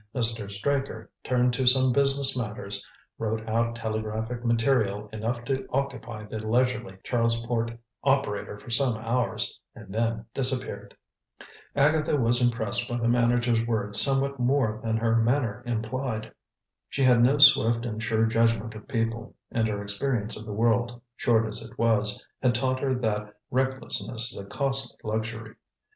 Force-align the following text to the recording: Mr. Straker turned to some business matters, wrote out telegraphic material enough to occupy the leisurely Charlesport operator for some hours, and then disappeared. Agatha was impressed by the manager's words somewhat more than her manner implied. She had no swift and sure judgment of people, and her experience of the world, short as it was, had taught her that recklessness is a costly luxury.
Mr. 0.15 0.49
Straker 0.51 1.11
turned 1.23 1.53
to 1.53 1.67
some 1.67 1.93
business 1.93 2.35
matters, 2.35 2.83
wrote 3.19 3.47
out 3.47 3.75
telegraphic 3.75 4.43
material 4.43 5.07
enough 5.13 5.43
to 5.45 5.67
occupy 5.69 6.25
the 6.25 6.39
leisurely 6.39 6.97
Charlesport 7.03 7.77
operator 8.03 8.57
for 8.57 8.71
some 8.71 8.97
hours, 8.97 9.59
and 9.75 9.93
then 9.93 10.25
disappeared. 10.33 10.97
Agatha 11.75 12.17
was 12.17 12.41
impressed 12.41 12.89
by 12.89 12.97
the 12.97 13.07
manager's 13.07 13.63
words 13.67 14.01
somewhat 14.01 14.39
more 14.39 14.81
than 14.83 14.97
her 14.97 15.17
manner 15.17 15.61
implied. 15.67 16.31
She 16.89 17.03
had 17.03 17.21
no 17.21 17.37
swift 17.37 17.85
and 17.85 18.01
sure 18.01 18.25
judgment 18.25 18.73
of 18.73 18.87
people, 18.87 19.35
and 19.51 19.67
her 19.67 19.83
experience 19.83 20.35
of 20.35 20.47
the 20.47 20.51
world, 20.51 20.99
short 21.15 21.45
as 21.47 21.61
it 21.61 21.77
was, 21.77 22.25
had 22.41 22.55
taught 22.55 22.79
her 22.79 22.95
that 22.95 23.35
recklessness 23.51 24.31
is 24.33 24.39
a 24.39 24.45
costly 24.47 24.97
luxury. 25.03 25.57